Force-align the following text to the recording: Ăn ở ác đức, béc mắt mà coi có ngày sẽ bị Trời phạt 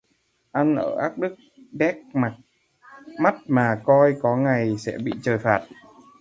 Ăn 0.51 0.75
ở 0.75 0.95
ác 0.97 1.17
đức, 1.17 1.35
béc 1.71 1.95
mắt 3.19 3.33
mà 3.47 3.81
coi 3.85 4.15
có 4.21 4.35
ngày 4.35 4.77
sẽ 4.77 4.97
bị 5.03 5.11
Trời 5.23 5.37
phạt 5.37 5.61